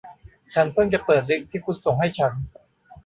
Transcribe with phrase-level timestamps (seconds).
[0.53, 2.33] ฉันเพิ่งจะเปิดลิงค์ที่คุณส่งให้ฉัน